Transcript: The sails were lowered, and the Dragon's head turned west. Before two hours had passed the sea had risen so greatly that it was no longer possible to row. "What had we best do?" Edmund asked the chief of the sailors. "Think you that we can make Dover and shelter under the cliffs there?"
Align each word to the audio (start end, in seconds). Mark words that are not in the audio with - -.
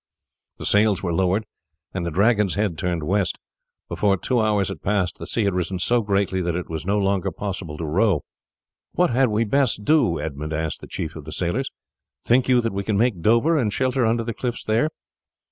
The 0.57 0.65
sails 0.65 1.03
were 1.03 1.13
lowered, 1.13 1.45
and 1.93 2.03
the 2.07 2.09
Dragon's 2.09 2.55
head 2.55 2.75
turned 2.75 3.03
west. 3.03 3.37
Before 3.87 4.17
two 4.17 4.39
hours 4.39 4.69
had 4.69 4.81
passed 4.81 5.19
the 5.19 5.27
sea 5.27 5.43
had 5.43 5.53
risen 5.53 5.77
so 5.77 6.01
greatly 6.01 6.41
that 6.41 6.55
it 6.55 6.67
was 6.67 6.87
no 6.87 6.97
longer 6.97 7.29
possible 7.31 7.77
to 7.77 7.85
row. 7.85 8.23
"What 8.93 9.11
had 9.11 9.29
we 9.29 9.43
best 9.43 9.83
do?" 9.83 10.19
Edmund 10.19 10.53
asked 10.53 10.81
the 10.81 10.87
chief 10.87 11.15
of 11.15 11.25
the 11.25 11.31
sailors. 11.31 11.69
"Think 12.25 12.49
you 12.49 12.61
that 12.61 12.73
we 12.73 12.83
can 12.83 12.97
make 12.97 13.21
Dover 13.21 13.59
and 13.59 13.71
shelter 13.71 14.03
under 14.03 14.23
the 14.23 14.33
cliffs 14.33 14.63
there?" 14.63 14.89